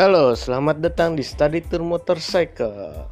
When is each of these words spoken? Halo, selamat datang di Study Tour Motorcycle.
Halo, 0.00 0.32
selamat 0.32 0.80
datang 0.80 1.12
di 1.12 1.20
Study 1.20 1.60
Tour 1.60 1.84
Motorcycle. 1.84 3.04